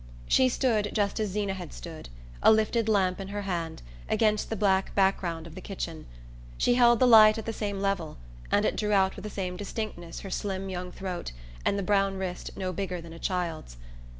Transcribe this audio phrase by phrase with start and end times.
[0.27, 2.09] She stood just as Zeena had stood,
[2.41, 6.07] a lifted lamp in her hand, against the black background of the kitchen.
[6.57, 8.17] She held the light at the same level,
[8.51, 11.33] and it drew out with the same distinctness her slim young throat
[11.63, 13.77] and the brown wrist no bigger than a child's.